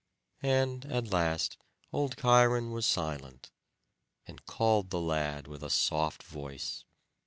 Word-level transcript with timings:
And 0.41 0.83
at 0.87 1.03
the 1.05 1.09
last 1.11 1.57
old 1.93 2.15
Cheiron 2.17 2.71
was 2.71 2.87
silent, 2.87 3.51
and 4.25 4.43
called 4.47 4.89
the 4.89 4.99
lad 4.99 5.45
with 5.45 5.61
a 5.61 5.69
soft 5.69 6.23
voice. 6.23 6.83